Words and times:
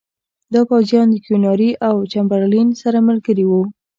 دا 0.53 0.61
پوځیان 0.69 1.07
د 1.11 1.15
کیوناري 1.25 1.71
او 1.87 1.95
چمبرلین 2.11 2.69
سره 2.81 2.97
ملګري 3.07 3.45
وو. 3.47 3.63